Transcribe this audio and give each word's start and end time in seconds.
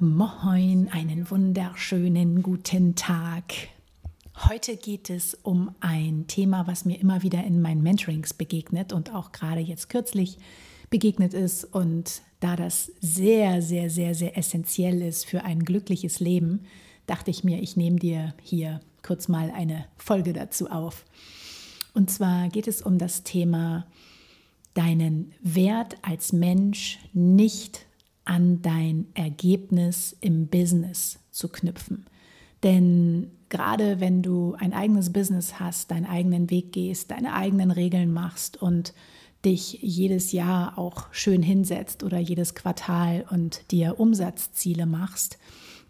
Moin, 0.00 0.88
einen 0.92 1.28
wunderschönen 1.28 2.40
guten 2.40 2.94
Tag. 2.94 3.52
Heute 4.48 4.76
geht 4.76 5.10
es 5.10 5.34
um 5.34 5.74
ein 5.80 6.28
Thema, 6.28 6.68
was 6.68 6.84
mir 6.84 7.00
immer 7.00 7.24
wieder 7.24 7.42
in 7.42 7.60
meinen 7.60 7.82
Mentorings 7.82 8.32
begegnet 8.32 8.92
und 8.92 9.12
auch 9.12 9.32
gerade 9.32 9.60
jetzt 9.60 9.88
kürzlich 9.88 10.38
begegnet 10.88 11.34
ist. 11.34 11.64
Und 11.64 12.22
da 12.38 12.54
das 12.54 12.92
sehr, 13.00 13.60
sehr, 13.60 13.90
sehr, 13.90 14.14
sehr 14.14 14.38
essentiell 14.38 15.02
ist 15.02 15.26
für 15.26 15.42
ein 15.42 15.64
glückliches 15.64 16.20
Leben, 16.20 16.60
dachte 17.08 17.32
ich 17.32 17.42
mir, 17.42 17.60
ich 17.60 17.76
nehme 17.76 17.96
dir 17.96 18.34
hier 18.40 18.78
kurz 19.02 19.26
mal 19.26 19.50
eine 19.50 19.86
Folge 19.96 20.32
dazu 20.32 20.70
auf. 20.70 21.04
Und 21.92 22.08
zwar 22.08 22.50
geht 22.50 22.68
es 22.68 22.82
um 22.82 22.98
das 22.98 23.24
Thema, 23.24 23.84
deinen 24.74 25.32
Wert 25.42 25.96
als 26.02 26.32
Mensch 26.32 27.00
nicht 27.12 27.87
an 28.28 28.60
dein 28.60 29.06
Ergebnis 29.14 30.14
im 30.20 30.48
Business 30.48 31.18
zu 31.30 31.48
knüpfen. 31.48 32.04
Denn 32.62 33.30
gerade 33.48 34.00
wenn 34.00 34.22
du 34.22 34.54
ein 34.58 34.74
eigenes 34.74 35.12
Business 35.12 35.58
hast, 35.58 35.90
deinen 35.90 36.04
eigenen 36.04 36.50
Weg 36.50 36.72
gehst, 36.72 37.10
deine 37.10 37.32
eigenen 37.32 37.70
Regeln 37.70 38.12
machst 38.12 38.60
und 38.60 38.92
dich 39.44 39.78
jedes 39.80 40.32
Jahr 40.32 40.76
auch 40.76 41.06
schön 41.10 41.42
hinsetzt 41.42 42.02
oder 42.02 42.18
jedes 42.18 42.54
Quartal 42.54 43.24
und 43.30 43.70
dir 43.70 43.98
Umsatzziele 43.98 44.84
machst, 44.84 45.38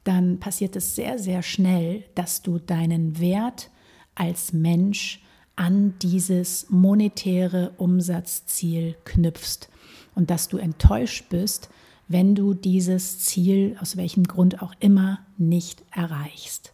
dann 0.05 0.39
passiert 0.39 0.77
es 0.77 0.95
sehr, 0.95 1.19
sehr 1.19 1.43
schnell, 1.43 2.05
dass 2.15 2.43
du 2.43 2.59
deinen 2.59 3.19
Wert 3.19 3.71
als 4.15 4.53
Mensch 4.53 5.23
an 5.57 5.95
dieses 6.03 6.71
monetäre 6.71 7.73
Umsatzziel 7.79 8.95
knüpfst 9.05 9.69
und 10.15 10.31
dass 10.31 10.49
du 10.49 10.59
enttäuscht 10.59 11.25
bist, 11.31 11.69
wenn 12.09 12.35
du 12.35 12.55
dieses 12.55 13.21
Ziel 13.21 13.77
aus 13.81 13.97
welchem 13.97 14.25
Grund 14.25 14.63
auch 14.63 14.73
immer 14.81 15.21
nicht 15.37 15.85
erreichst. 15.95 16.73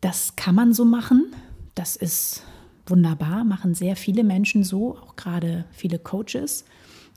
Das 0.00 0.36
kann 0.36 0.54
man 0.54 0.74
so 0.74 0.84
machen, 0.84 1.26
das 1.74 1.96
ist 1.96 2.42
wunderbar, 2.86 3.44
machen 3.44 3.74
sehr 3.74 3.96
viele 3.96 4.24
Menschen 4.24 4.62
so, 4.62 4.98
auch 4.98 5.16
gerade 5.16 5.64
viele 5.72 5.98
Coaches. 5.98 6.64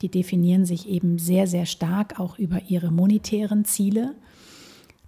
Die 0.02 0.10
definieren 0.10 0.66
sich 0.66 0.88
eben 0.88 1.20
sehr, 1.20 1.48
sehr 1.48 1.66
stark 1.66 2.20
auch 2.20 2.38
über 2.40 2.62
ihre 2.68 2.92
monetären 2.92 3.66
Ziele. 3.66 4.16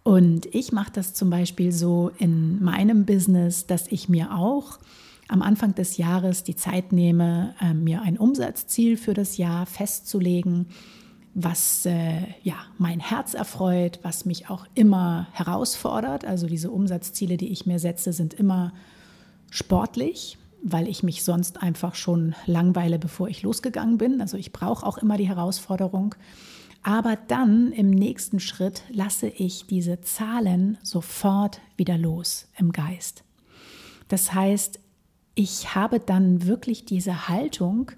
Und 0.04 0.48
ich 0.54 0.72
mache 0.72 0.92
das 0.94 1.14
zum 1.14 1.30
Beispiel 1.30 1.72
so 1.72 2.12
in 2.18 2.64
meinem 2.64 3.06
Business, 3.06 3.68
dass 3.68 3.88
ich 3.90 4.10
mir 4.10 4.34
auch 4.34 4.80
am 5.28 5.42
Anfang 5.42 5.76
des 5.76 5.98
Jahres 5.98 6.44
die 6.44 6.56
Zeit 6.56 6.94
nehme, 6.94 7.54
äh, 7.62 7.74
mir 7.74 8.02
ein 8.02 8.18
Umsatzziel 8.18 8.98
für 8.98 9.14
das 9.14 9.38
Jahr 9.38 9.66
festzulegen 9.66 10.68
was 11.40 11.86
äh, 11.86 12.24
ja, 12.42 12.56
mein 12.80 13.00
Herz 13.00 13.36
erfreut, 13.36 14.00
was 14.02 14.26
mich 14.26 14.50
auch 14.50 14.66
immer 14.74 15.28
herausfordert. 15.34 16.26
Also 16.26 16.48
diese 16.48 16.72
Umsatzziele, 16.72 17.38
die 17.38 17.50
ich 17.50 17.68
mir 17.68 17.78
setze, 17.78 18.12
sind 18.12 18.34
immer 18.34 18.74
sportlich, 19.52 20.40
weil 20.64 20.88
ich 20.88 21.04
mich 21.04 21.24
sonst 21.24 21.62
einfach 21.62 21.94
schon 21.94 22.34
langweile, 22.48 22.98
bevor 22.98 23.28
ich 23.28 23.44
losgegangen 23.44 24.00
bin. 24.00 24.20
Also 24.20 24.36
ich 24.36 24.52
brauche 24.52 24.84
auch 24.84 24.98
immer 24.98 25.16
die 25.18 25.28
Herausforderung. 25.28 26.16
Aber 26.82 27.16
dann 27.28 27.72
im 27.72 27.92
nächsten 27.92 28.40
Schritt 28.40 28.82
lasse 28.90 29.28
ich 29.28 29.68
diese 29.68 30.02
Zahlen 30.02 30.80
sofort 30.82 31.62
wieder 31.76 32.00
los 32.00 32.48
im 32.58 32.72
Geist. 32.72 33.24
Das 34.08 34.34
heißt, 34.34 34.80
ich 35.36 35.76
habe 35.76 36.00
dann 36.00 36.48
wirklich 36.48 36.86
diese 36.86 37.28
Haltung, 37.28 37.92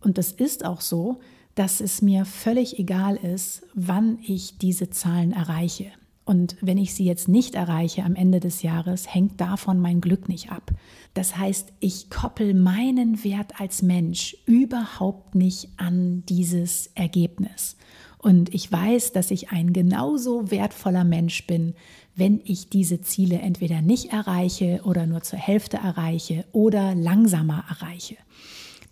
und 0.00 0.18
das 0.18 0.32
ist 0.32 0.66
auch 0.66 0.82
so, 0.82 1.20
dass 1.58 1.80
es 1.80 2.02
mir 2.02 2.24
völlig 2.24 2.78
egal 2.78 3.16
ist, 3.16 3.62
wann 3.74 4.18
ich 4.22 4.58
diese 4.58 4.90
Zahlen 4.90 5.32
erreiche. 5.32 5.86
Und 6.24 6.56
wenn 6.60 6.78
ich 6.78 6.94
sie 6.94 7.04
jetzt 7.04 7.26
nicht 7.26 7.56
erreiche 7.56 8.04
am 8.04 8.14
Ende 8.14 8.38
des 8.38 8.62
Jahres, 8.62 9.12
hängt 9.12 9.40
davon 9.40 9.80
mein 9.80 10.00
Glück 10.00 10.28
nicht 10.28 10.52
ab. 10.52 10.70
Das 11.14 11.36
heißt, 11.36 11.72
ich 11.80 12.10
koppel 12.10 12.54
meinen 12.54 13.24
Wert 13.24 13.60
als 13.60 13.82
Mensch 13.82 14.36
überhaupt 14.46 15.34
nicht 15.34 15.70
an 15.78 16.22
dieses 16.28 16.90
Ergebnis. 16.94 17.76
Und 18.18 18.54
ich 18.54 18.70
weiß, 18.70 19.12
dass 19.12 19.30
ich 19.32 19.50
ein 19.50 19.72
genauso 19.72 20.52
wertvoller 20.52 21.04
Mensch 21.04 21.46
bin, 21.46 21.74
wenn 22.14 22.40
ich 22.44 22.68
diese 22.68 23.00
Ziele 23.00 23.38
entweder 23.38 23.80
nicht 23.80 24.12
erreiche 24.12 24.82
oder 24.84 25.06
nur 25.06 25.22
zur 25.22 25.38
Hälfte 25.38 25.78
erreiche 25.78 26.44
oder 26.52 26.94
langsamer 26.94 27.64
erreiche. 27.68 28.16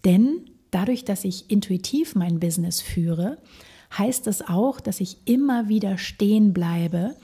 Denn 0.04 0.41
dadurch, 0.77 1.07
dass 1.07 1.25
ich 1.25 1.51
intuitiv 1.51 2.15
mein 2.15 2.39
Business 2.39 2.83
führe, 2.83 3.39
heißt 3.97 4.27
es 4.27 4.43
auch, 4.43 4.79
dass 4.79 5.01
ich 5.01 5.17
immer 5.25 5.69
wieder 5.69 5.97
stehen 5.97 6.53
bleibe 6.53 7.15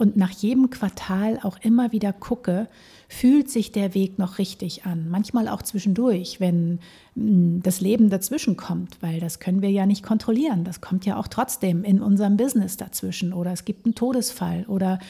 und 0.00 0.16
nach 0.16 0.30
jedem 0.30 0.70
Quartal 0.70 1.38
auch 1.42 1.58
immer 1.60 1.92
wieder 1.92 2.12
gucke, 2.14 2.68
fühlt 3.06 3.50
sich 3.50 3.70
der 3.70 3.92
Weg 3.92 4.18
noch 4.18 4.38
richtig 4.38 4.86
an. 4.86 5.08
Manchmal 5.10 5.48
auch 5.48 5.62
zwischendurch, 5.62 6.40
wenn 6.40 6.78
hm, 7.16 7.60
das 7.62 7.80
Leben 7.80 8.08
dazwischen 8.08 8.56
kommt, 8.56 8.96
weil 9.02 9.20
das 9.20 9.40
können 9.40 9.62
wir 9.62 9.70
ja 9.70 9.84
nicht 9.84 10.02
kontrollieren. 10.02 10.64
Das 10.64 10.80
kommt 10.80 11.04
ja 11.04 11.16
auch 11.18 11.28
trotzdem 11.28 11.84
in 11.84 12.00
unserem 12.00 12.36
Business 12.36 12.76
dazwischen 12.76 13.32
oder 13.32 13.52
es 13.52 13.64
gibt 13.64 13.84
einen 13.84 13.94
Todesfall 13.94 14.64
oder 14.68 15.00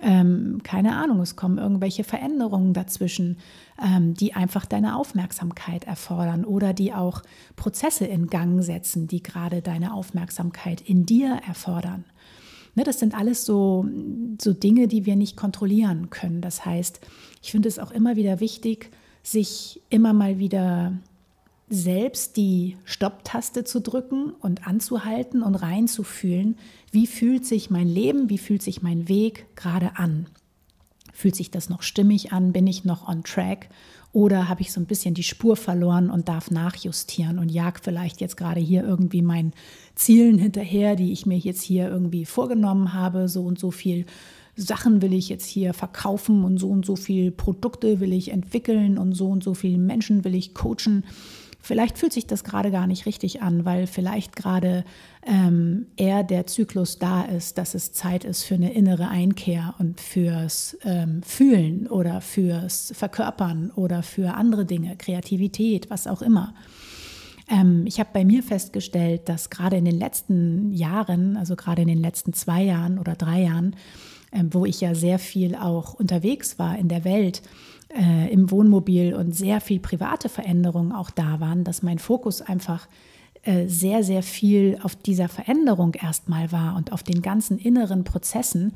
ähm, 0.00 0.60
keine 0.64 0.96
Ahnung, 0.96 1.20
es 1.20 1.36
kommen 1.36 1.58
irgendwelche 1.58 2.02
Veränderungen 2.02 2.72
dazwischen, 2.72 3.36
ähm, 3.80 4.14
die 4.14 4.34
einfach 4.34 4.64
deine 4.64 4.96
Aufmerksamkeit 4.96 5.84
erfordern 5.84 6.44
oder 6.44 6.72
die 6.72 6.92
auch 6.92 7.22
Prozesse 7.56 8.06
in 8.06 8.28
Gang 8.28 8.64
setzen, 8.64 9.06
die 9.06 9.22
gerade 9.22 9.62
deine 9.62 9.94
Aufmerksamkeit 9.94 10.80
in 10.80 11.06
dir 11.06 11.40
erfordern. 11.46 12.04
Ne, 12.74 12.84
das 12.84 13.00
sind 13.00 13.14
alles 13.14 13.44
so, 13.44 13.86
so 14.40 14.52
Dinge, 14.52 14.86
die 14.86 15.06
wir 15.06 15.16
nicht 15.16 15.36
kontrollieren 15.36 16.10
können. 16.10 16.40
Das 16.40 16.64
heißt, 16.64 17.00
ich 17.42 17.50
finde 17.50 17.68
es 17.68 17.78
auch 17.78 17.90
immer 17.90 18.16
wieder 18.16 18.40
wichtig, 18.40 18.90
sich 19.22 19.82
immer 19.90 20.12
mal 20.12 20.38
wieder 20.38 20.92
selbst 21.68 22.36
die 22.36 22.76
Stopptaste 22.84 23.64
zu 23.64 23.80
drücken 23.80 24.32
und 24.40 24.66
anzuhalten 24.66 25.42
und 25.42 25.54
reinzufühlen, 25.54 26.56
wie 26.90 27.06
fühlt 27.06 27.46
sich 27.46 27.70
mein 27.70 27.88
Leben, 27.88 28.28
wie 28.28 28.38
fühlt 28.38 28.62
sich 28.62 28.82
mein 28.82 29.08
Weg 29.08 29.46
gerade 29.54 29.96
an. 29.96 30.26
Fühlt 31.12 31.36
sich 31.36 31.50
das 31.50 31.68
noch 31.68 31.82
stimmig 31.82 32.32
an? 32.32 32.52
Bin 32.52 32.66
ich 32.66 32.84
noch 32.84 33.08
on 33.08 33.22
track? 33.22 33.68
Oder 34.12 34.48
habe 34.48 34.62
ich 34.62 34.72
so 34.72 34.80
ein 34.80 34.86
bisschen 34.86 35.14
die 35.14 35.22
Spur 35.22 35.56
verloren 35.56 36.10
und 36.10 36.28
darf 36.28 36.50
nachjustieren 36.50 37.38
und 37.38 37.48
jag 37.48 37.78
vielleicht 37.80 38.20
jetzt 38.20 38.36
gerade 38.36 38.60
hier 38.60 38.82
irgendwie 38.82 39.22
meinen 39.22 39.52
Zielen 39.94 40.36
hinterher, 40.36 40.96
die 40.96 41.12
ich 41.12 41.26
mir 41.26 41.38
jetzt 41.38 41.62
hier 41.62 41.88
irgendwie 41.88 42.24
vorgenommen 42.24 42.92
habe. 42.92 43.28
So 43.28 43.44
und 43.44 43.58
so 43.58 43.70
viel 43.70 44.06
Sachen 44.56 45.00
will 45.00 45.12
ich 45.12 45.28
jetzt 45.28 45.46
hier 45.46 45.74
verkaufen 45.74 46.44
und 46.44 46.58
so 46.58 46.68
und 46.68 46.84
so 46.84 46.96
viel 46.96 47.30
Produkte 47.30 48.00
will 48.00 48.12
ich 48.12 48.32
entwickeln 48.32 48.98
und 48.98 49.12
so 49.12 49.28
und 49.28 49.44
so 49.44 49.54
viele 49.54 49.78
Menschen 49.78 50.24
will 50.24 50.34
ich 50.34 50.54
coachen. 50.54 51.04
Vielleicht 51.62 51.98
fühlt 51.98 52.12
sich 52.12 52.26
das 52.26 52.44
gerade 52.44 52.70
gar 52.70 52.86
nicht 52.86 53.06
richtig 53.06 53.42
an, 53.42 53.64
weil 53.64 53.86
vielleicht 53.86 54.34
gerade 54.34 54.84
ähm, 55.24 55.86
eher 55.96 56.22
der 56.22 56.46
Zyklus 56.46 56.98
da 56.98 57.22
ist, 57.22 57.58
dass 57.58 57.74
es 57.74 57.92
Zeit 57.92 58.24
ist 58.24 58.44
für 58.44 58.54
eine 58.54 58.72
innere 58.72 59.08
Einkehr 59.08 59.74
und 59.78 60.00
fürs 60.00 60.78
ähm, 60.84 61.22
Fühlen 61.22 61.86
oder 61.86 62.20
fürs 62.20 62.92
Verkörpern 62.96 63.70
oder 63.74 64.02
für 64.02 64.34
andere 64.34 64.64
Dinge, 64.64 64.96
Kreativität, 64.96 65.90
was 65.90 66.06
auch 66.06 66.22
immer. 66.22 66.54
Ähm, 67.50 67.84
ich 67.86 67.98
habe 67.98 68.10
bei 68.12 68.24
mir 68.24 68.42
festgestellt, 68.42 69.28
dass 69.28 69.50
gerade 69.50 69.76
in 69.76 69.84
den 69.84 69.98
letzten 69.98 70.72
Jahren, 70.72 71.36
also 71.36 71.56
gerade 71.56 71.82
in 71.82 71.88
den 71.88 72.00
letzten 72.00 72.32
zwei 72.32 72.62
Jahren 72.62 72.98
oder 72.98 73.14
drei 73.14 73.42
Jahren, 73.42 73.76
ähm, 74.32 74.54
wo 74.54 74.64
ich 74.64 74.80
ja 74.80 74.94
sehr 74.94 75.18
viel 75.18 75.56
auch 75.56 75.94
unterwegs 75.94 76.58
war 76.58 76.78
in 76.78 76.88
der 76.88 77.04
Welt, 77.04 77.42
äh, 77.88 78.32
im 78.32 78.50
Wohnmobil 78.50 79.14
und 79.14 79.34
sehr 79.34 79.60
viel 79.60 79.80
private 79.80 80.28
Veränderungen 80.28 80.92
auch 80.92 81.10
da 81.10 81.40
waren, 81.40 81.64
dass 81.64 81.82
mein 81.82 81.98
Fokus 81.98 82.40
einfach 82.40 82.86
äh, 83.42 83.66
sehr, 83.66 84.04
sehr 84.04 84.22
viel 84.22 84.78
auf 84.82 84.94
dieser 84.94 85.28
Veränderung 85.28 85.94
erstmal 85.94 86.52
war 86.52 86.76
und 86.76 86.92
auf 86.92 87.02
den 87.02 87.22
ganzen 87.22 87.58
inneren 87.58 88.04
Prozessen, 88.04 88.74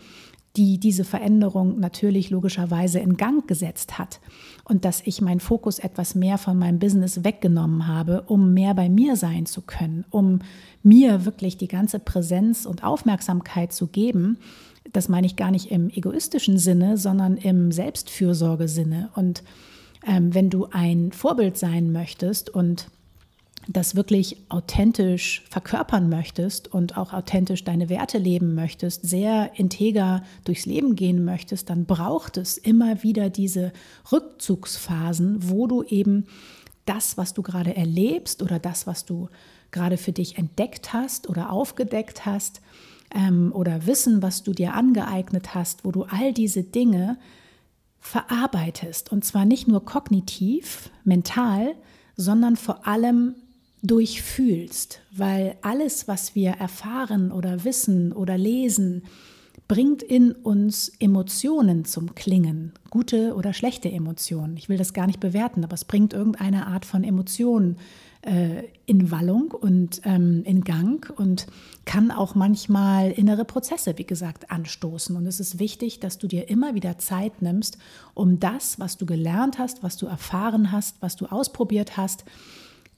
die 0.56 0.78
diese 0.78 1.04
Veränderung 1.04 1.80
natürlich 1.80 2.30
logischerweise 2.30 3.00
in 3.00 3.16
Gang 3.16 3.46
gesetzt 3.48 3.98
hat. 3.98 4.20
Und 4.62 4.84
dass 4.84 5.02
ich 5.04 5.20
meinen 5.20 5.40
Fokus 5.40 5.78
etwas 5.78 6.14
mehr 6.14 6.38
von 6.38 6.56
meinem 6.56 6.78
Business 6.78 7.24
weggenommen 7.24 7.88
habe, 7.88 8.22
um 8.22 8.54
mehr 8.54 8.74
bei 8.74 8.88
mir 8.88 9.16
sein 9.16 9.46
zu 9.46 9.62
können, 9.62 10.04
um 10.10 10.40
mir 10.82 11.24
wirklich 11.24 11.56
die 11.56 11.68
ganze 11.68 11.98
Präsenz 11.98 12.66
und 12.66 12.84
Aufmerksamkeit 12.84 13.72
zu 13.72 13.88
geben. 13.88 14.38
Das 14.92 15.08
meine 15.08 15.26
ich 15.26 15.34
gar 15.34 15.50
nicht 15.50 15.72
im 15.72 15.90
egoistischen 15.90 16.58
Sinne, 16.58 16.98
sondern 16.98 17.36
im 17.36 17.72
Selbstfürsorgesinne. 17.72 19.10
Und 19.16 19.42
ähm, 20.06 20.34
wenn 20.34 20.50
du 20.50 20.68
ein 20.70 21.10
Vorbild 21.10 21.56
sein 21.56 21.90
möchtest 21.90 22.48
und 22.48 22.88
das 23.68 23.94
wirklich 23.94 24.36
authentisch 24.48 25.44
verkörpern 25.50 26.08
möchtest 26.08 26.72
und 26.72 26.96
auch 26.96 27.12
authentisch 27.12 27.64
deine 27.64 27.88
Werte 27.88 28.18
leben 28.18 28.54
möchtest, 28.54 29.06
sehr 29.08 29.52
integer 29.56 30.22
durchs 30.44 30.66
Leben 30.66 30.96
gehen 30.96 31.24
möchtest, 31.24 31.70
dann 31.70 31.86
braucht 31.86 32.36
es 32.36 32.58
immer 32.58 33.02
wieder 33.02 33.30
diese 33.30 33.72
Rückzugsphasen, 34.12 35.50
wo 35.50 35.66
du 35.66 35.82
eben 35.82 36.26
das, 36.84 37.16
was 37.16 37.32
du 37.32 37.42
gerade 37.42 37.74
erlebst 37.76 38.42
oder 38.42 38.58
das, 38.58 38.86
was 38.86 39.04
du 39.04 39.28
gerade 39.70 39.96
für 39.96 40.12
dich 40.12 40.38
entdeckt 40.38 40.92
hast 40.92 41.28
oder 41.28 41.50
aufgedeckt 41.50 42.26
hast 42.26 42.60
ähm, 43.14 43.52
oder 43.54 43.86
Wissen, 43.86 44.22
was 44.22 44.42
du 44.42 44.52
dir 44.52 44.74
angeeignet 44.74 45.54
hast, 45.54 45.84
wo 45.84 45.90
du 45.90 46.04
all 46.04 46.32
diese 46.32 46.62
Dinge 46.62 47.18
verarbeitest. 48.00 49.10
Und 49.10 49.24
zwar 49.24 49.46
nicht 49.46 49.66
nur 49.66 49.84
kognitiv, 49.84 50.90
mental, 51.04 51.74
sondern 52.16 52.56
vor 52.56 52.86
allem 52.86 53.34
durchfühlst, 53.84 55.00
weil 55.12 55.56
alles, 55.62 56.08
was 56.08 56.34
wir 56.34 56.52
erfahren 56.52 57.30
oder 57.30 57.64
wissen 57.64 58.12
oder 58.12 58.38
lesen, 58.38 59.02
bringt 59.68 60.02
in 60.02 60.32
uns 60.32 60.90
Emotionen 60.98 61.84
zum 61.84 62.14
Klingen, 62.14 62.72
gute 62.90 63.34
oder 63.34 63.52
schlechte 63.52 63.90
Emotionen. 63.90 64.56
Ich 64.56 64.68
will 64.68 64.78
das 64.78 64.92
gar 64.94 65.06
nicht 65.06 65.20
bewerten, 65.20 65.64
aber 65.64 65.74
es 65.74 65.84
bringt 65.84 66.12
irgendeine 66.12 66.66
Art 66.66 66.84
von 66.84 67.04
Emotionen 67.04 67.76
äh, 68.22 68.64
in 68.86 69.10
Wallung 69.10 69.50
und 69.52 70.00
ähm, 70.04 70.42
in 70.44 70.62
Gang 70.64 71.10
und 71.18 71.46
kann 71.84 72.10
auch 72.10 72.34
manchmal 72.34 73.10
innere 73.10 73.44
Prozesse, 73.44 73.96
wie 73.96 74.06
gesagt, 74.06 74.50
anstoßen. 74.50 75.16
Und 75.16 75.26
es 75.26 75.40
ist 75.40 75.58
wichtig, 75.58 76.00
dass 76.00 76.18
du 76.18 76.26
dir 76.26 76.48
immer 76.48 76.74
wieder 76.74 76.98
Zeit 76.98 77.42
nimmst, 77.42 77.78
um 78.14 78.40
das, 78.40 78.78
was 78.80 78.96
du 78.96 79.06
gelernt 79.06 79.58
hast, 79.58 79.82
was 79.82 79.96
du 79.96 80.06
erfahren 80.06 80.72
hast, 80.72 80.96
was 81.00 81.16
du 81.16 81.26
ausprobiert 81.26 81.96
hast, 81.96 82.24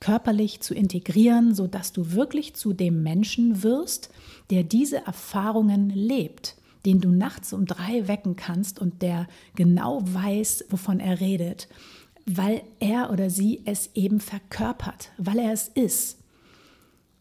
körperlich 0.00 0.60
zu 0.60 0.74
integrieren, 0.74 1.54
sodass 1.54 1.92
du 1.92 2.12
wirklich 2.12 2.54
zu 2.54 2.72
dem 2.72 3.02
Menschen 3.02 3.62
wirst, 3.62 4.10
der 4.50 4.62
diese 4.62 4.98
Erfahrungen 5.06 5.90
lebt, 5.90 6.56
den 6.84 7.00
du 7.00 7.10
nachts 7.10 7.52
um 7.52 7.66
drei 7.66 8.06
wecken 8.08 8.36
kannst 8.36 8.78
und 8.78 9.02
der 9.02 9.26
genau 9.54 10.02
weiß, 10.04 10.66
wovon 10.70 11.00
er 11.00 11.20
redet, 11.20 11.68
weil 12.26 12.62
er 12.80 13.10
oder 13.10 13.30
sie 13.30 13.62
es 13.64 13.90
eben 13.94 14.20
verkörpert, 14.20 15.10
weil 15.18 15.38
er 15.38 15.52
es 15.52 15.68
ist. 15.68 16.18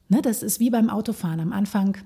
Ne, 0.09 0.21
das 0.21 0.43
ist 0.43 0.59
wie 0.59 0.69
beim 0.69 0.89
Autofahren. 0.89 1.39
Am 1.39 1.51
Anfang 1.51 1.97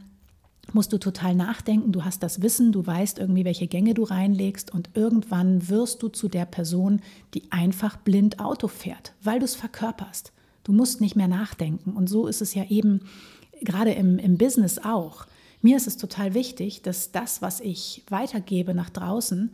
musst 0.73 0.93
du 0.93 0.97
total 0.97 1.35
nachdenken, 1.35 1.91
du 1.91 2.05
hast 2.05 2.23
das 2.23 2.41
Wissen, 2.41 2.71
du 2.71 2.85
weißt 2.85 3.19
irgendwie, 3.19 3.45
welche 3.45 3.67
Gänge 3.67 3.93
du 3.93 4.03
reinlegst 4.03 4.71
und 4.73 4.91
irgendwann 4.93 5.67
wirst 5.67 6.03
du 6.03 6.09
zu 6.09 6.27
der 6.27 6.45
Person, 6.45 7.01
die 7.33 7.51
einfach 7.51 7.97
blind 7.97 8.39
Auto 8.39 8.67
fährt, 8.67 9.13
weil 9.21 9.39
du 9.39 9.45
es 9.45 9.55
verkörperst. 9.55 10.31
Du 10.69 10.75
musst 10.75 11.01
nicht 11.01 11.15
mehr 11.15 11.27
nachdenken. 11.27 11.93
Und 11.93 12.09
so 12.09 12.27
ist 12.27 12.43
es 12.43 12.53
ja 12.53 12.63
eben 12.65 13.01
gerade 13.59 13.91
im, 13.91 14.19
im 14.19 14.37
Business 14.37 14.77
auch. 14.77 15.25
Mir 15.63 15.75
ist 15.75 15.87
es 15.87 15.97
total 15.97 16.35
wichtig, 16.35 16.83
dass 16.83 17.11
das, 17.11 17.41
was 17.41 17.59
ich 17.59 18.03
weitergebe 18.07 18.75
nach 18.75 18.91
draußen, 18.91 19.51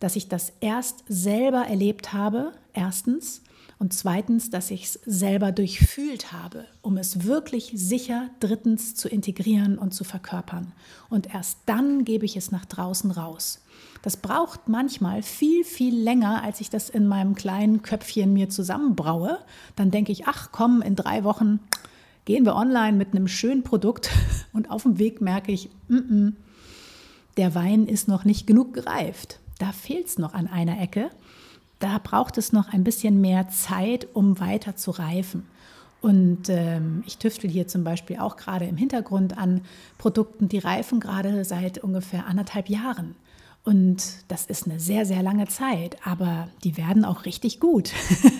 dass 0.00 0.16
ich 0.16 0.26
das 0.26 0.54
erst 0.58 1.04
selber 1.06 1.66
erlebt 1.68 2.12
habe, 2.12 2.50
erstens, 2.72 3.42
und 3.78 3.92
zweitens, 3.92 4.48
dass 4.48 4.70
ich 4.70 4.84
es 4.84 4.92
selber 5.04 5.52
durchfühlt 5.52 6.32
habe, 6.32 6.64
um 6.80 6.96
es 6.96 7.24
wirklich 7.24 7.72
sicher 7.74 8.30
drittens 8.40 8.94
zu 8.94 9.08
integrieren 9.08 9.76
und 9.76 9.92
zu 9.92 10.02
verkörpern. 10.02 10.72
Und 11.10 11.34
erst 11.34 11.58
dann 11.66 12.04
gebe 12.04 12.24
ich 12.24 12.36
es 12.36 12.50
nach 12.50 12.64
draußen 12.64 13.10
raus. 13.10 13.62
Das 14.00 14.16
braucht 14.16 14.68
manchmal 14.68 15.22
viel, 15.22 15.62
viel 15.62 15.94
länger, 15.94 16.42
als 16.42 16.60
ich 16.62 16.70
das 16.70 16.88
in 16.88 17.06
meinem 17.06 17.34
kleinen 17.34 17.82
Köpfchen 17.82 18.32
mir 18.32 18.48
zusammenbraue. 18.48 19.40
Dann 19.74 19.90
denke 19.90 20.12
ich, 20.12 20.26
ach 20.26 20.50
komm, 20.52 20.80
in 20.80 20.96
drei 20.96 21.22
Wochen 21.24 21.60
gehen 22.24 22.46
wir 22.46 22.56
online 22.56 22.96
mit 22.96 23.14
einem 23.14 23.28
schönen 23.28 23.62
Produkt 23.62 24.10
und 24.54 24.70
auf 24.70 24.84
dem 24.84 24.98
Weg 24.98 25.20
merke 25.20 25.52
ich, 25.52 25.68
mm 25.88 25.96
-mm, 25.96 26.32
der 27.36 27.54
Wein 27.54 27.86
ist 27.86 28.08
noch 28.08 28.24
nicht 28.24 28.46
genug 28.46 28.72
gereift. 28.72 29.38
Da 29.58 29.72
fehlt 29.72 30.06
es 30.06 30.18
noch 30.18 30.32
an 30.32 30.46
einer 30.46 30.80
Ecke. 30.80 31.10
Da 31.78 31.98
braucht 32.02 32.38
es 32.38 32.52
noch 32.52 32.72
ein 32.72 32.84
bisschen 32.84 33.20
mehr 33.20 33.48
Zeit, 33.48 34.08
um 34.14 34.40
weiter 34.40 34.76
zu 34.76 34.92
reifen. 34.92 35.46
Und 36.00 36.48
ähm, 36.48 37.02
ich 37.06 37.18
tüftel 37.18 37.50
hier 37.50 37.66
zum 37.66 37.82
Beispiel 37.82 38.18
auch 38.18 38.36
gerade 38.36 38.66
im 38.66 38.76
Hintergrund 38.76 39.36
an 39.36 39.62
Produkten, 39.98 40.48
die 40.48 40.58
reifen 40.58 41.00
gerade 41.00 41.44
seit 41.44 41.78
ungefähr 41.78 42.26
anderthalb 42.26 42.68
Jahren. 42.68 43.16
Und 43.64 44.04
das 44.28 44.46
ist 44.46 44.66
eine 44.66 44.78
sehr, 44.78 45.04
sehr 45.04 45.24
lange 45.24 45.48
Zeit, 45.48 45.96
aber 46.04 46.48
die 46.62 46.76
werden 46.76 47.04
auch 47.04 47.24
richtig 47.24 47.58
gut. 47.58 47.92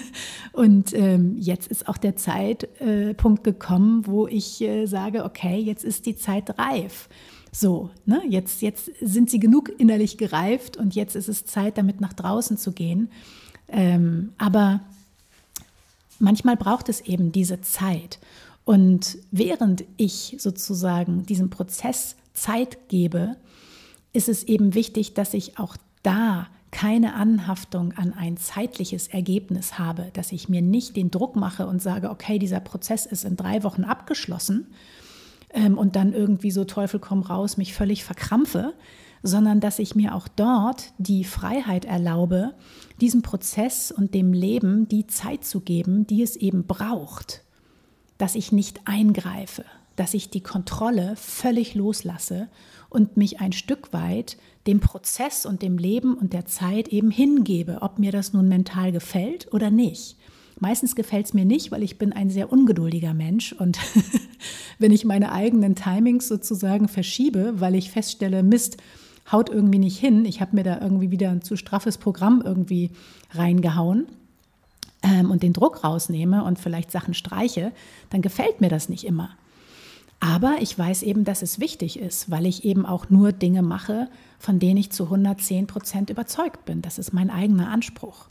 und 0.52 0.94
ähm, 0.94 1.36
jetzt 1.40 1.66
ist 1.66 1.88
auch 1.88 1.96
der 1.96 2.14
Zeitpunkt 2.14 3.40
äh, 3.40 3.50
gekommen, 3.50 4.06
wo 4.06 4.28
ich 4.28 4.60
äh, 4.60 4.86
sage, 4.86 5.24
okay, 5.24 5.58
jetzt 5.58 5.84
ist 5.84 6.06
die 6.06 6.14
Zeit 6.14 6.56
reif. 6.60 7.08
So, 7.58 7.88
ne, 8.04 8.20
jetzt, 8.28 8.60
jetzt 8.60 8.90
sind 9.00 9.30
sie 9.30 9.40
genug 9.40 9.72
innerlich 9.78 10.18
gereift 10.18 10.76
und 10.76 10.94
jetzt 10.94 11.16
ist 11.16 11.30
es 11.30 11.46
Zeit, 11.46 11.78
damit 11.78 12.02
nach 12.02 12.12
draußen 12.12 12.58
zu 12.58 12.72
gehen. 12.72 13.08
Ähm, 13.68 14.34
aber 14.36 14.80
manchmal 16.18 16.58
braucht 16.58 16.90
es 16.90 17.00
eben 17.00 17.32
diese 17.32 17.62
Zeit. 17.62 18.18
Und 18.66 19.16
während 19.30 19.84
ich 19.96 20.36
sozusagen 20.38 21.24
diesem 21.24 21.48
Prozess 21.48 22.16
Zeit 22.34 22.90
gebe, 22.90 23.36
ist 24.12 24.28
es 24.28 24.42
eben 24.42 24.74
wichtig, 24.74 25.14
dass 25.14 25.32
ich 25.32 25.58
auch 25.58 25.78
da 26.02 26.48
keine 26.72 27.14
Anhaftung 27.14 27.92
an 27.92 28.12
ein 28.12 28.36
zeitliches 28.36 29.08
Ergebnis 29.08 29.78
habe, 29.78 30.10
dass 30.12 30.30
ich 30.30 30.50
mir 30.50 30.60
nicht 30.60 30.94
den 30.94 31.10
Druck 31.10 31.36
mache 31.36 31.66
und 31.66 31.80
sage, 31.80 32.10
okay, 32.10 32.38
dieser 32.38 32.60
Prozess 32.60 33.06
ist 33.06 33.24
in 33.24 33.36
drei 33.36 33.62
Wochen 33.62 33.84
abgeschlossen 33.84 34.66
ähm, 35.50 35.78
und 35.78 35.96
dann 35.96 36.12
irgendwie 36.12 36.50
so 36.50 36.64
Teufel 36.64 37.00
komm 37.00 37.22
raus, 37.22 37.56
mich 37.56 37.74
völlig 37.74 38.04
verkrampfe, 38.04 38.74
sondern 39.22 39.60
dass 39.60 39.78
ich 39.78 39.94
mir 39.94 40.14
auch 40.14 40.28
dort 40.28 40.92
die 40.98 41.24
Freiheit 41.24 41.84
erlaube, 41.84 42.54
diesem 43.00 43.22
Prozess 43.22 43.90
und 43.90 44.14
dem 44.14 44.32
Leben 44.32 44.88
die 44.88 45.06
Zeit 45.06 45.44
zu 45.44 45.60
geben, 45.60 46.06
die 46.06 46.22
es 46.22 46.36
eben 46.36 46.66
braucht, 46.66 47.42
dass 48.18 48.34
ich 48.34 48.52
nicht 48.52 48.80
eingreife, 48.84 49.64
dass 49.96 50.14
ich 50.14 50.30
die 50.30 50.42
Kontrolle 50.42 51.14
völlig 51.16 51.74
loslasse 51.74 52.48
und 52.88 53.16
mich 53.16 53.40
ein 53.40 53.52
Stück 53.52 53.92
weit 53.92 54.36
dem 54.66 54.80
Prozess 54.80 55.46
und 55.46 55.62
dem 55.62 55.78
Leben 55.78 56.14
und 56.14 56.32
der 56.32 56.46
Zeit 56.46 56.88
eben 56.88 57.10
hingebe, 57.10 57.78
ob 57.82 57.98
mir 57.98 58.12
das 58.12 58.32
nun 58.32 58.48
mental 58.48 58.92
gefällt 58.92 59.52
oder 59.52 59.70
nicht. 59.70 60.16
Meistens 60.58 60.96
gefällt 60.96 61.26
es 61.26 61.34
mir 61.34 61.44
nicht, 61.44 61.70
weil 61.70 61.82
ich 61.82 61.98
bin 61.98 62.12
ein 62.12 62.30
sehr 62.30 62.50
ungeduldiger 62.50 63.12
Mensch 63.12 63.52
und 63.52 63.78
wenn 64.78 64.90
ich 64.90 65.04
meine 65.04 65.32
eigenen 65.32 65.74
Timings 65.74 66.28
sozusagen 66.28 66.88
verschiebe, 66.88 67.60
weil 67.60 67.74
ich 67.74 67.90
feststelle, 67.90 68.42
Mist, 68.42 68.78
haut 69.30 69.50
irgendwie 69.50 69.78
nicht 69.78 69.98
hin, 69.98 70.24
ich 70.24 70.40
habe 70.40 70.56
mir 70.56 70.62
da 70.62 70.80
irgendwie 70.80 71.10
wieder 71.10 71.30
ein 71.30 71.42
zu 71.42 71.56
straffes 71.56 71.98
Programm 71.98 72.42
irgendwie 72.44 72.90
reingehauen 73.32 74.06
ähm, 75.02 75.30
und 75.30 75.42
den 75.42 75.52
Druck 75.52 75.84
rausnehme 75.84 76.44
und 76.44 76.58
vielleicht 76.58 76.90
Sachen 76.90 77.12
streiche, 77.12 77.72
dann 78.08 78.22
gefällt 78.22 78.62
mir 78.62 78.70
das 78.70 78.88
nicht 78.88 79.04
immer. 79.04 79.30
Aber 80.20 80.56
ich 80.60 80.78
weiß 80.78 81.02
eben, 81.02 81.24
dass 81.24 81.42
es 81.42 81.60
wichtig 81.60 81.98
ist, 81.98 82.30
weil 82.30 82.46
ich 82.46 82.64
eben 82.64 82.86
auch 82.86 83.10
nur 83.10 83.32
Dinge 83.32 83.62
mache, 83.62 84.08
von 84.38 84.58
denen 84.58 84.78
ich 84.78 84.90
zu 84.90 85.04
110 85.04 85.66
Prozent 85.66 86.08
überzeugt 86.08 86.64
bin. 86.64 86.80
Das 86.80 86.98
ist 86.98 87.12
mein 87.12 87.28
eigener 87.28 87.68
Anspruch 87.68 88.26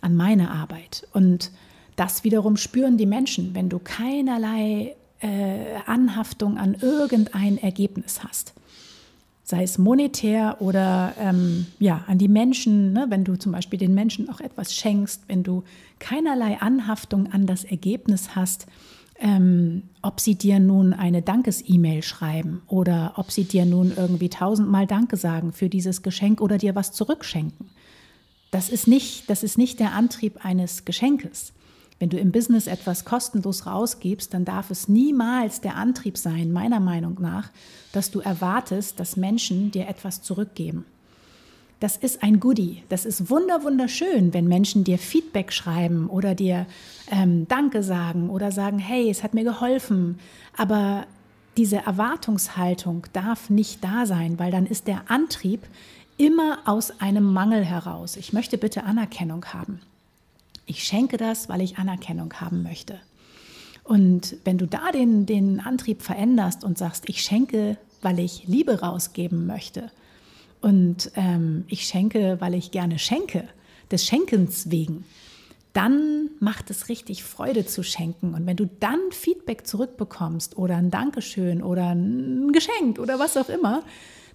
an 0.00 0.16
meine 0.16 0.50
Arbeit. 0.50 1.06
Und 1.12 1.50
das 1.96 2.24
wiederum 2.24 2.56
spüren 2.56 2.98
die 2.98 3.06
Menschen, 3.06 3.54
wenn 3.54 3.68
du 3.68 3.78
keinerlei 3.78 4.94
äh, 5.20 5.80
Anhaftung 5.86 6.58
an 6.58 6.76
irgendein 6.80 7.58
Ergebnis 7.58 8.22
hast. 8.22 8.52
Sei 9.42 9.62
es 9.62 9.78
monetär 9.78 10.56
oder 10.60 11.14
ähm, 11.18 11.66
ja, 11.78 12.04
an 12.06 12.18
die 12.18 12.28
Menschen, 12.28 12.92
ne? 12.92 13.06
wenn 13.08 13.24
du 13.24 13.36
zum 13.36 13.52
Beispiel 13.52 13.78
den 13.78 13.94
Menschen 13.94 14.28
auch 14.28 14.40
etwas 14.40 14.74
schenkst, 14.74 15.22
wenn 15.28 15.42
du 15.42 15.62
keinerlei 16.00 16.58
Anhaftung 16.60 17.32
an 17.32 17.46
das 17.46 17.64
Ergebnis 17.64 18.34
hast, 18.34 18.66
ähm, 19.18 19.84
ob 20.02 20.20
sie 20.20 20.34
dir 20.34 20.58
nun 20.58 20.92
eine 20.92 21.22
Dankes-E-Mail 21.22 22.02
schreiben 22.02 22.62
oder 22.66 23.14
ob 23.16 23.30
sie 23.30 23.44
dir 23.44 23.64
nun 23.64 23.92
irgendwie 23.96 24.28
tausendmal 24.28 24.86
Danke 24.86 25.16
sagen 25.16 25.52
für 25.52 25.68
dieses 25.68 26.02
Geschenk 26.02 26.40
oder 26.40 26.58
dir 26.58 26.74
was 26.74 26.92
zurückschenken. 26.92 27.70
Das 28.50 28.68
ist 28.68 28.86
nicht, 28.86 29.30
das 29.30 29.42
ist 29.42 29.58
nicht 29.58 29.80
der 29.80 29.92
Antrieb 29.92 30.44
eines 30.44 30.84
Geschenkes. 30.84 31.52
Wenn 31.98 32.10
du 32.10 32.18
im 32.18 32.30
Business 32.30 32.66
etwas 32.66 33.04
kostenlos 33.04 33.66
rausgibst, 33.66 34.34
dann 34.34 34.44
darf 34.44 34.70
es 34.70 34.88
niemals 34.88 35.60
der 35.60 35.76
Antrieb 35.76 36.18
sein, 36.18 36.52
meiner 36.52 36.80
Meinung 36.80 37.16
nach, 37.20 37.50
dass 37.92 38.10
du 38.10 38.20
erwartest, 38.20 39.00
dass 39.00 39.16
Menschen 39.16 39.70
dir 39.70 39.88
etwas 39.88 40.20
zurückgeben 40.22 40.84
das 41.80 41.96
ist 41.96 42.22
ein 42.22 42.40
Goodie. 42.40 42.82
Das 42.88 43.04
ist 43.04 43.28
wunder 43.30 43.62
wunderschön, 43.62 44.32
wenn 44.32 44.48
Menschen 44.48 44.84
dir 44.84 44.98
Feedback 44.98 45.52
schreiben 45.52 46.08
oder 46.08 46.34
dir 46.34 46.66
ähm, 47.10 47.46
Danke 47.48 47.82
sagen 47.82 48.30
oder 48.30 48.50
sagen, 48.50 48.78
hey, 48.78 49.10
es 49.10 49.22
hat 49.22 49.34
mir 49.34 49.44
geholfen. 49.44 50.18
Aber 50.56 51.06
diese 51.56 51.76
Erwartungshaltung 51.76 53.06
darf 53.12 53.50
nicht 53.50 53.84
da 53.84 54.06
sein, 54.06 54.38
weil 54.38 54.50
dann 54.50 54.66
ist 54.66 54.86
der 54.86 55.10
Antrieb 55.10 55.66
immer 56.16 56.60
aus 56.64 57.00
einem 57.00 57.24
Mangel 57.24 57.64
heraus. 57.64 58.16
Ich 58.16 58.32
möchte 58.32 58.56
bitte 58.56 58.84
Anerkennung 58.84 59.44
haben. 59.46 59.80
Ich 60.66 60.84
schenke 60.84 61.16
das, 61.16 61.48
weil 61.48 61.60
ich 61.60 61.78
Anerkennung 61.78 62.34
haben 62.34 62.62
möchte. 62.62 63.00
Und 63.84 64.36
wenn 64.44 64.58
du 64.58 64.66
da 64.66 64.90
den, 64.92 65.26
den 65.26 65.60
Antrieb 65.60 66.02
veränderst 66.02 66.64
und 66.64 66.76
sagst, 66.76 67.08
ich 67.08 67.22
schenke, 67.22 67.78
weil 68.02 68.18
ich 68.18 68.46
Liebe 68.46 68.80
rausgeben 68.80 69.46
möchte, 69.46 69.90
und 70.60 71.12
ähm, 71.14 71.64
ich 71.68 71.84
schenke, 71.84 72.40
weil 72.40 72.54
ich 72.54 72.72
gerne 72.72 72.98
schenke, 72.98 73.44
des 73.90 74.04
Schenkens 74.04 74.70
wegen, 74.70 75.04
dann 75.72 76.30
macht 76.40 76.70
es 76.70 76.88
richtig 76.88 77.22
Freude 77.22 77.66
zu 77.66 77.82
schenken. 77.82 78.34
Und 78.34 78.46
wenn 78.46 78.56
du 78.56 78.66
dann 78.80 78.98
Feedback 79.10 79.66
zurückbekommst 79.66 80.56
oder 80.56 80.76
ein 80.76 80.90
Dankeschön 80.90 81.62
oder 81.62 81.90
ein 81.90 82.50
Geschenk 82.52 82.98
oder 82.98 83.18
was 83.18 83.36
auch 83.36 83.48
immer, 83.48 83.82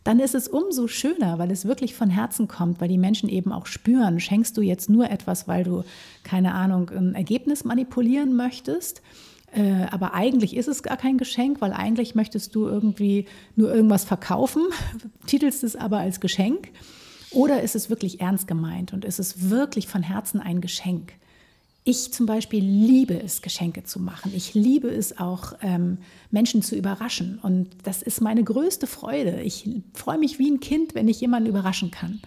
dann 0.03 0.19
ist 0.19 0.35
es 0.35 0.47
umso 0.47 0.87
schöner, 0.87 1.37
weil 1.37 1.51
es 1.51 1.65
wirklich 1.65 1.93
von 1.93 2.09
Herzen 2.09 2.47
kommt, 2.47 2.81
weil 2.81 2.87
die 2.87 2.97
Menschen 2.97 3.29
eben 3.29 3.51
auch 3.51 3.67
spüren, 3.67 4.19
schenkst 4.19 4.57
du 4.57 4.61
jetzt 4.61 4.89
nur 4.89 5.09
etwas, 5.09 5.47
weil 5.47 5.63
du, 5.63 5.83
keine 6.23 6.53
Ahnung, 6.53 6.89
ein 6.89 7.15
Ergebnis 7.15 7.63
manipulieren 7.63 8.35
möchtest 8.35 9.01
äh, 9.53 9.85
aber 9.91 10.13
eigentlich 10.13 10.55
ist 10.55 10.67
es 10.67 10.81
gar 10.81 10.97
kein 10.97 11.17
Geschenk, 11.17 11.59
weil 11.61 11.73
eigentlich 11.73 12.15
möchtest 12.15 12.55
du 12.55 12.67
irgendwie 12.67 13.25
nur 13.55 13.73
irgendwas 13.73 14.05
verkaufen, 14.05 14.63
titelst 15.27 15.63
es 15.63 15.75
aber 15.75 15.99
als 15.99 16.19
Geschenk. 16.19 16.69
Oder 17.31 17.61
ist 17.61 17.75
es 17.75 17.89
wirklich 17.89 18.19
ernst 18.19 18.47
gemeint 18.47 18.93
und 18.93 19.05
ist 19.05 19.19
es 19.19 19.49
wirklich 19.49 19.87
von 19.87 20.03
Herzen 20.03 20.39
ein 20.39 20.61
Geschenk? 20.61 21.13
Ich 21.83 22.13
zum 22.13 22.27
Beispiel 22.27 22.63
liebe 22.63 23.19
es, 23.19 23.41
Geschenke 23.41 23.83
zu 23.83 23.99
machen. 23.99 24.31
Ich 24.35 24.53
liebe 24.53 24.87
es 24.87 25.17
auch, 25.17 25.53
ähm, 25.63 25.97
Menschen 26.29 26.61
zu 26.61 26.75
überraschen. 26.75 27.39
Und 27.41 27.69
das 27.83 28.03
ist 28.03 28.21
meine 28.21 28.43
größte 28.43 28.85
Freude. 28.85 29.41
Ich 29.41 29.67
freue 29.93 30.19
mich 30.19 30.37
wie 30.37 30.51
ein 30.51 30.59
Kind, 30.59 30.93
wenn 30.93 31.07
ich 31.07 31.21
jemanden 31.21 31.49
überraschen 31.49 31.89
kann. 31.89 32.21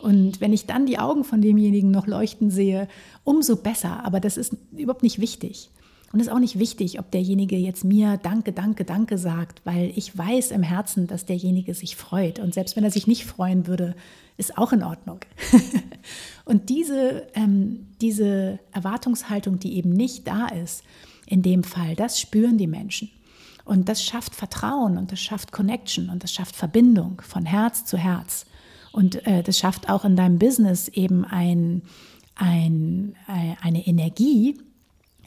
Und 0.00 0.40
wenn 0.40 0.52
ich 0.52 0.66
dann 0.66 0.86
die 0.86 0.98
Augen 0.98 1.22
von 1.22 1.40
demjenigen 1.40 1.92
noch 1.92 2.08
leuchten 2.08 2.50
sehe, 2.50 2.88
umso 3.22 3.56
besser. 3.56 4.04
Aber 4.04 4.18
das 4.18 4.36
ist 4.36 4.56
überhaupt 4.72 5.04
nicht 5.04 5.20
wichtig. 5.20 5.70
Und 6.16 6.20
es 6.20 6.28
ist 6.28 6.32
auch 6.32 6.38
nicht 6.38 6.58
wichtig, 6.58 6.98
ob 6.98 7.10
derjenige 7.10 7.58
jetzt 7.58 7.84
mir 7.84 8.16
Danke, 8.16 8.52
Danke, 8.52 8.86
Danke 8.86 9.18
sagt, 9.18 9.60
weil 9.64 9.92
ich 9.96 10.16
weiß 10.16 10.50
im 10.50 10.62
Herzen, 10.62 11.06
dass 11.06 11.26
derjenige 11.26 11.74
sich 11.74 11.94
freut. 11.94 12.38
Und 12.38 12.54
selbst 12.54 12.74
wenn 12.74 12.84
er 12.84 12.90
sich 12.90 13.06
nicht 13.06 13.26
freuen 13.26 13.66
würde, 13.66 13.94
ist 14.38 14.56
auch 14.56 14.72
in 14.72 14.82
Ordnung. 14.82 15.20
und 16.46 16.70
diese, 16.70 17.26
ähm, 17.34 17.88
diese 18.00 18.58
Erwartungshaltung, 18.72 19.58
die 19.58 19.76
eben 19.76 19.90
nicht 19.90 20.26
da 20.26 20.46
ist, 20.46 20.84
in 21.26 21.42
dem 21.42 21.62
Fall, 21.62 21.94
das 21.94 22.18
spüren 22.18 22.56
die 22.56 22.66
Menschen. 22.66 23.10
Und 23.66 23.90
das 23.90 24.02
schafft 24.02 24.34
Vertrauen 24.34 24.96
und 24.96 25.12
das 25.12 25.20
schafft 25.20 25.52
Connection 25.52 26.08
und 26.08 26.22
das 26.22 26.32
schafft 26.32 26.56
Verbindung 26.56 27.20
von 27.20 27.44
Herz 27.44 27.84
zu 27.84 27.98
Herz. 27.98 28.46
Und 28.90 29.26
äh, 29.26 29.42
das 29.42 29.58
schafft 29.58 29.90
auch 29.90 30.06
in 30.06 30.16
deinem 30.16 30.38
Business 30.38 30.88
eben 30.88 31.26
ein, 31.26 31.82
ein, 32.36 33.14
äh, 33.28 33.54
eine 33.60 33.86
Energie, 33.86 34.56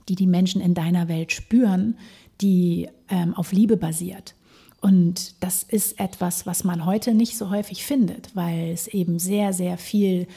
die 0.09 0.15
die 0.15 0.27
Menschen 0.27 0.61
in 0.61 0.73
deiner 0.73 1.07
Welt 1.07 1.31
spüren, 1.31 1.97
die 2.41 2.89
ähm, 3.09 3.33
auf 3.35 3.51
Liebe 3.51 3.77
basiert. 3.77 4.35
Und 4.81 5.43
das 5.43 5.63
ist 5.63 5.99
etwas, 5.99 6.45
was 6.45 6.63
man 6.63 6.85
heute 6.85 7.13
nicht 7.13 7.37
so 7.37 7.49
häufig 7.49 7.83
findet, 7.83 8.35
weil 8.35 8.71
es 8.71 8.87
eben 8.87 9.19
sehr, 9.19 9.53
sehr 9.53 9.77
viel 9.77 10.27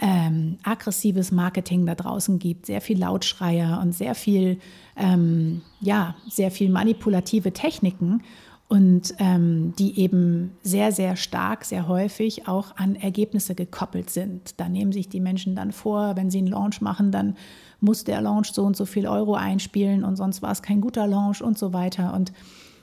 ähm, 0.00 0.58
aggressives 0.62 1.32
Marketing 1.32 1.86
da 1.86 1.94
draußen 1.94 2.38
gibt, 2.38 2.66
sehr 2.66 2.80
viel 2.80 2.98
Lautschreier 2.98 3.80
und 3.82 3.92
sehr 3.92 4.14
viel, 4.14 4.58
ähm, 4.96 5.62
ja, 5.80 6.16
sehr 6.28 6.50
viel 6.50 6.70
manipulative 6.70 7.52
Techniken 7.52 8.22
und 8.70 9.14
ähm, 9.18 9.74
die 9.80 9.98
eben 9.98 10.52
sehr, 10.62 10.92
sehr 10.92 11.16
stark, 11.16 11.64
sehr 11.64 11.88
häufig 11.88 12.46
auch 12.46 12.76
an 12.76 12.94
Ergebnisse 12.94 13.56
gekoppelt 13.56 14.10
sind. 14.10 14.60
Da 14.60 14.68
nehmen 14.68 14.92
sich 14.92 15.08
die 15.08 15.18
Menschen 15.18 15.56
dann 15.56 15.72
vor, 15.72 16.14
wenn 16.14 16.30
sie 16.30 16.38
einen 16.38 16.46
Launch 16.46 16.80
machen, 16.80 17.10
dann 17.10 17.36
muss 17.80 18.04
der 18.04 18.20
Launch 18.20 18.52
so 18.52 18.62
und 18.62 18.76
so 18.76 18.84
viel 18.86 19.08
Euro 19.08 19.34
einspielen 19.34 20.04
und 20.04 20.14
sonst 20.14 20.40
war 20.40 20.52
es 20.52 20.62
kein 20.62 20.80
guter 20.80 21.08
Launch 21.08 21.42
und 21.42 21.58
so 21.58 21.72
weiter. 21.72 22.14
Und 22.14 22.32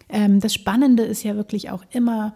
ähm, 0.09 0.41
das 0.41 0.53
Spannende 0.53 1.03
ist 1.03 1.23
ja 1.23 1.37
wirklich 1.37 1.69
auch 1.69 1.85
immer, 1.91 2.35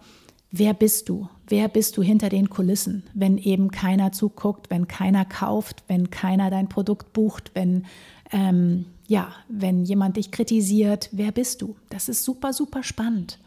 wer 0.49 0.73
bist 0.73 1.09
du? 1.09 1.27
Wer 1.45 1.67
bist 1.67 1.97
du 1.97 2.01
hinter 2.01 2.29
den 2.29 2.49
Kulissen, 2.49 3.03
wenn 3.13 3.37
eben 3.37 3.69
keiner 3.69 4.13
zuguckt, 4.13 4.69
wenn 4.69 4.87
keiner 4.87 5.25
kauft, 5.25 5.83
wenn 5.89 6.09
keiner 6.09 6.51
dein 6.51 6.69
Produkt 6.69 7.11
bucht, 7.11 7.51
wenn 7.53 7.83
ähm, 8.31 8.85
ja, 9.11 9.33
wenn 9.49 9.83
jemand 9.83 10.15
dich 10.15 10.31
kritisiert, 10.31 11.09
wer 11.11 11.33
bist 11.33 11.61
du? 11.61 11.75
Das 11.89 12.07
ist 12.07 12.23
super, 12.23 12.53
super 12.53 12.81
spannend. 12.81 13.39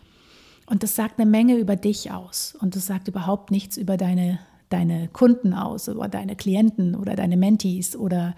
Und 0.66 0.82
das 0.82 0.94
sagt 0.94 1.18
eine 1.18 1.30
Menge 1.30 1.56
über 1.56 1.74
dich 1.74 2.10
aus. 2.10 2.54
Und 2.60 2.76
das 2.76 2.84
sagt 2.84 3.08
überhaupt 3.08 3.50
nichts 3.50 3.78
über 3.78 3.96
deine, 3.96 4.40
deine 4.68 5.08
Kunden 5.08 5.54
aus, 5.54 5.88
oder 5.88 6.10
deine 6.10 6.36
Klienten 6.36 6.94
oder 6.94 7.16
deine 7.16 7.38
Mentees 7.38 7.96
oder 7.96 8.34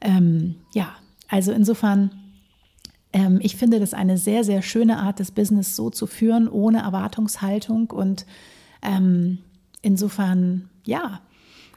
ähm, 0.00 0.54
ja, 0.72 0.94
also 1.28 1.52
insofern, 1.52 2.12
ähm, 3.12 3.40
ich 3.42 3.56
finde 3.56 3.78
das 3.78 3.92
eine 3.92 4.16
sehr, 4.16 4.42
sehr 4.42 4.62
schöne 4.62 5.00
Art, 5.00 5.20
das 5.20 5.32
Business 5.32 5.76
so 5.76 5.90
zu 5.90 6.06
führen, 6.06 6.48
ohne 6.48 6.78
Erwartungshaltung. 6.78 7.90
Und 7.90 8.24
ähm, 8.80 9.36
insofern, 9.82 10.70
ja, 10.86 11.20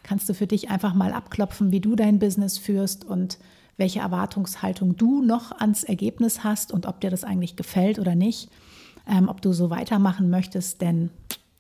kannst 0.02 0.30
du 0.30 0.34
für 0.34 0.48
dich 0.48 0.70
einfach 0.70 0.94
mal 0.94 1.12
abklopfen, 1.12 1.74
wie 1.74 1.82
du 1.82 1.98
dein 1.98 2.20
Business 2.20 2.58
führst 2.58 3.04
und 3.04 3.38
welche 3.78 4.00
Erwartungshaltung 4.00 4.96
du 4.96 5.22
noch 5.22 5.52
ans 5.52 5.84
Ergebnis 5.84 6.44
hast 6.44 6.72
und 6.72 6.86
ob 6.86 7.02
dir 7.02 7.10
das 7.10 7.24
eigentlich 7.24 7.56
gefällt 7.56 8.00
oder 8.00 8.16
nicht, 8.16 8.50
ähm, 9.08 9.30
ob 9.30 9.42
du 9.42 9.54
so 9.54 9.70
weitermachen 9.70 10.30
möchtest, 10.30 10.82
denn 10.82 11.10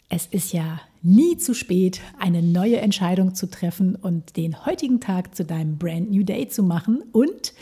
es 0.09 0.27
ist 0.27 0.53
ja 0.53 0.79
nie 1.01 1.37
zu 1.37 1.53
spät, 1.55 1.99
eine 2.19 2.43
neue 2.43 2.77
Entscheidung 2.77 3.33
zu 3.33 3.49
treffen 3.49 3.95
und 3.95 4.37
den 4.37 4.65
heutigen 4.65 4.99
Tag 4.99 5.35
zu 5.35 5.43
deinem 5.43 5.77
Brand 5.77 6.11
New 6.11 6.23
Day 6.23 6.47
zu 6.47 6.63
machen 6.63 7.03
und 7.11 7.53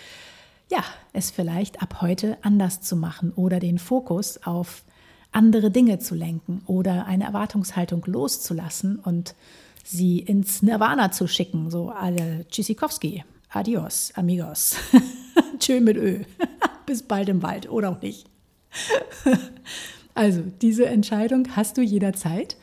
ja, 0.69 0.83
es 1.13 1.31
vielleicht 1.31 1.81
ab 1.81 2.01
heute 2.01 2.37
anders 2.43 2.81
zu 2.81 2.95
machen 2.95 3.31
oder 3.33 3.59
den 3.59 3.77
Fokus 3.77 4.43
auf 4.43 4.83
andere 5.31 5.71
Dinge 5.71 5.99
zu 5.99 6.15
lenken 6.15 6.61
oder 6.65 7.05
eine 7.05 7.25
Erwartungshaltung 7.25 8.03
loszulassen 8.05 8.97
und 8.97 9.35
sie 9.83 10.19
ins 10.19 10.61
Nirvana 10.61 11.11
zu 11.11 11.27
schicken, 11.27 11.69
so 11.69 11.89
alle 11.89 12.45
Tschüssikowski. 12.49 13.23
Adios, 13.53 14.13
amigos. 14.15 14.77
Tschö 15.59 15.81
mit 15.81 15.97
Ö. 15.97 16.23
Bis 16.85 17.03
bald 17.03 17.27
im 17.27 17.43
Wald 17.43 17.69
oder 17.69 17.89
auch 17.89 18.01
nicht. 18.01 18.29
also, 20.13 20.41
diese 20.61 20.85
Entscheidung 20.85 21.53
hast 21.55 21.77
du 21.77 21.81
jederzeit. 21.81 22.55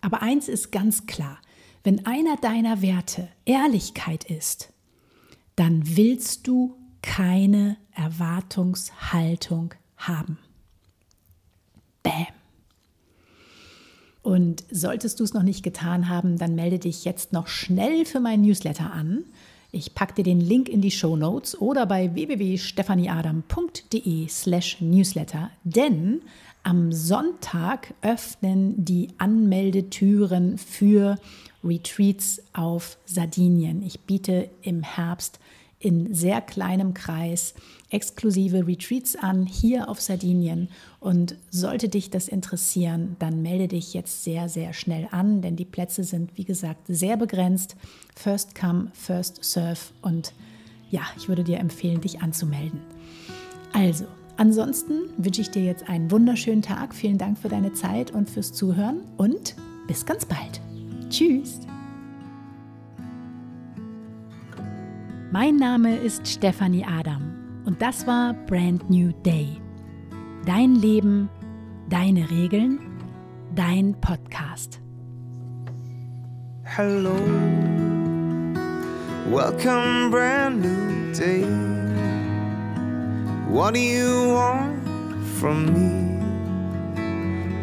Aber 0.00 0.22
eins 0.22 0.46
ist 0.48 0.70
ganz 0.70 1.06
klar. 1.06 1.38
Wenn 1.82 2.06
einer 2.06 2.36
deiner 2.36 2.82
Werte 2.82 3.28
Ehrlichkeit 3.46 4.24
ist, 4.24 4.72
dann 5.56 5.82
willst 5.96 6.46
du 6.46 6.76
keine 7.02 7.76
Erwartungshaltung 7.92 9.74
haben. 9.96 10.38
Bäm. 12.04 12.12
Und 14.22 14.62
solltest 14.70 15.18
du 15.18 15.24
es 15.24 15.34
noch 15.34 15.42
nicht 15.42 15.64
getan 15.64 16.08
haben, 16.08 16.38
dann 16.38 16.54
melde 16.54 16.78
dich 16.78 17.04
jetzt 17.04 17.32
noch 17.32 17.48
schnell 17.48 18.04
für 18.04 18.20
meinen 18.20 18.42
Newsletter 18.42 18.92
an. 18.92 19.24
Ich 19.70 19.94
packe 19.94 20.14
dir 20.14 20.24
den 20.24 20.40
Link 20.40 20.70
in 20.70 20.80
die 20.80 20.90
Show 20.90 21.14
Notes 21.14 21.60
oder 21.60 21.84
bei 21.84 22.14
www.stefanieadam.de 22.14 24.26
slash 24.28 24.80
newsletter, 24.80 25.50
denn 25.62 26.22
am 26.62 26.90
Sonntag 26.90 27.92
öffnen 28.00 28.82
die 28.82 29.08
Anmeldetüren 29.18 30.56
für 30.56 31.18
Retreats 31.62 32.40
auf 32.54 32.96
Sardinien. 33.04 33.82
Ich 33.82 34.00
biete 34.00 34.48
im 34.62 34.82
Herbst 34.82 35.38
in 35.80 36.12
sehr 36.12 36.40
kleinem 36.40 36.94
Kreis 36.94 37.54
exklusive 37.90 38.66
Retreats 38.66 39.16
an, 39.16 39.46
hier 39.46 39.88
auf 39.88 40.00
Sardinien. 40.00 40.68
Und 41.00 41.36
sollte 41.50 41.88
dich 41.88 42.10
das 42.10 42.28
interessieren, 42.28 43.16
dann 43.18 43.42
melde 43.42 43.68
dich 43.68 43.94
jetzt 43.94 44.24
sehr, 44.24 44.48
sehr 44.48 44.72
schnell 44.72 45.08
an, 45.10 45.40
denn 45.40 45.56
die 45.56 45.64
Plätze 45.64 46.04
sind, 46.04 46.36
wie 46.36 46.44
gesagt, 46.44 46.80
sehr 46.88 47.16
begrenzt. 47.16 47.76
First 48.14 48.54
come, 48.54 48.90
first 48.92 49.44
serve. 49.44 49.80
Und 50.02 50.32
ja, 50.90 51.02
ich 51.16 51.28
würde 51.28 51.44
dir 51.44 51.58
empfehlen, 51.58 52.00
dich 52.00 52.20
anzumelden. 52.20 52.80
Also, 53.72 54.06
ansonsten 54.36 55.10
wünsche 55.16 55.42
ich 55.42 55.50
dir 55.50 55.62
jetzt 55.62 55.88
einen 55.88 56.10
wunderschönen 56.10 56.62
Tag. 56.62 56.94
Vielen 56.94 57.18
Dank 57.18 57.38
für 57.38 57.48
deine 57.48 57.72
Zeit 57.72 58.10
und 58.10 58.28
fürs 58.28 58.52
Zuhören 58.52 59.00
und 59.16 59.54
bis 59.86 60.04
ganz 60.04 60.26
bald. 60.26 60.60
Tschüss. 61.10 61.60
Mein 65.30 65.56
Name 65.56 65.94
ist 65.94 66.26
Stefanie 66.26 66.86
Adam 66.86 67.62
und 67.66 67.82
das 67.82 68.06
war 68.06 68.32
Brand 68.46 68.88
New 68.88 69.12
Day. 69.26 69.60
Dein 70.46 70.74
Leben, 70.74 71.28
deine 71.90 72.30
Regeln, 72.30 72.78
dein 73.54 73.94
Podcast. 74.00 74.80
Hello, 76.64 77.14
welcome, 79.30 80.10
brand 80.10 80.62
new 80.62 81.12
day. 81.12 81.44
What 83.50 83.74
do 83.74 83.80
you 83.80 84.32
want 84.32 84.82
from 85.38 85.66
me? 85.74 86.22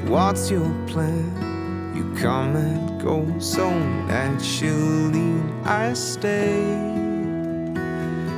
What's 0.07 0.51
your 0.51 0.69
plan? 0.86 1.93
You 1.95 2.03
come 2.22 2.55
and 2.55 3.01
go 3.01 3.25
so 3.39 3.67
naturally. 4.07 5.41
I 5.65 5.93
stay. 5.95 6.94